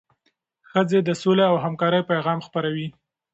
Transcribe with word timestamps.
ښځې 0.69 0.99
د 1.03 1.09
سولې 1.21 1.43
او 1.51 1.55
همکارۍ 1.65 2.01
پیغام 2.11 2.39
خپروي. 2.47 2.87